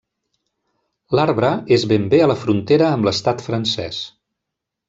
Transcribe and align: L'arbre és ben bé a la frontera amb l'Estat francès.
L'arbre 1.19 1.51
és 1.77 1.85
ben 1.93 2.09
bé 2.15 2.23
a 2.23 2.31
la 2.33 2.39
frontera 2.47 2.91
amb 2.97 3.09
l'Estat 3.09 3.47
francès. 3.51 4.05